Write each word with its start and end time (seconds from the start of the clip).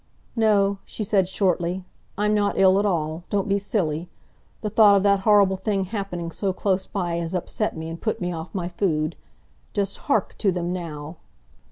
"No," 0.35 0.79
she 0.83 1.03
said 1.03 1.27
shortly; 1.27 1.85
"I'm 2.17 2.33
not 2.33 2.57
ill 2.59 2.79
at 2.79 2.87
all. 2.87 3.23
Don't 3.29 3.47
be 3.47 3.59
silly! 3.59 4.09
The 4.61 4.71
thought 4.71 4.95
of 4.95 5.03
that 5.03 5.19
horrible 5.19 5.57
thing 5.57 5.83
happening 5.83 6.31
so 6.31 6.51
close 6.53 6.87
by 6.87 7.17
has 7.17 7.35
upset 7.35 7.77
me, 7.77 7.87
and 7.87 8.01
put 8.01 8.19
me 8.19 8.31
off 8.33 8.49
my 8.51 8.67
food. 8.67 9.15
Just 9.73 9.99
hark 10.09 10.33
to 10.39 10.51
them 10.51 10.73
now!" 10.73 11.17